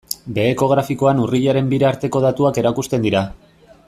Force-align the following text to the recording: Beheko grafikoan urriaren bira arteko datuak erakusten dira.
Beheko 0.35 0.69
grafikoan 0.71 1.21
urriaren 1.25 1.69
bira 1.75 1.89
arteko 1.91 2.23
datuak 2.25 2.59
erakusten 2.63 3.07
dira. 3.09 3.23